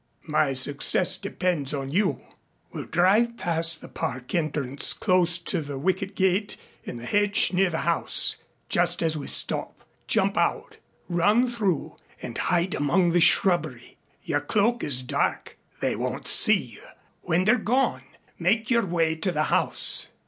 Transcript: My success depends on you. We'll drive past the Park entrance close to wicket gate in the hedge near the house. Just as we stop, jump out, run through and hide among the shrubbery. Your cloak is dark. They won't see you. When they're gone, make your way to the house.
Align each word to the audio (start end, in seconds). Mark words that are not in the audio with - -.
My 0.25 0.53
success 0.53 1.15
depends 1.15 1.75
on 1.75 1.91
you. 1.91 2.21
We'll 2.73 2.85
drive 2.87 3.37
past 3.37 3.81
the 3.81 3.87
Park 3.87 4.33
entrance 4.33 4.93
close 4.93 5.37
to 5.37 5.77
wicket 5.77 6.15
gate 6.15 6.57
in 6.83 6.97
the 6.97 7.05
hedge 7.05 7.53
near 7.53 7.69
the 7.69 7.81
house. 7.85 8.37
Just 8.67 9.03
as 9.03 9.15
we 9.15 9.27
stop, 9.27 9.83
jump 10.07 10.37
out, 10.37 10.77
run 11.07 11.45
through 11.45 11.97
and 12.19 12.35
hide 12.35 12.73
among 12.73 13.11
the 13.11 13.21
shrubbery. 13.21 13.97
Your 14.23 14.41
cloak 14.41 14.83
is 14.83 15.03
dark. 15.03 15.59
They 15.81 15.95
won't 15.95 16.27
see 16.27 16.57
you. 16.59 16.83
When 17.21 17.43
they're 17.45 17.59
gone, 17.59 18.01
make 18.39 18.71
your 18.71 18.87
way 18.87 19.13
to 19.17 19.31
the 19.31 19.43
house. 19.53 20.07